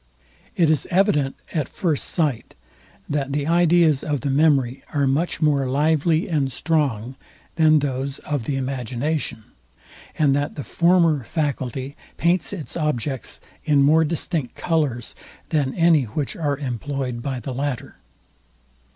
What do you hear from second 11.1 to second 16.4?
faculty paints its objects in more distinct colours, than any which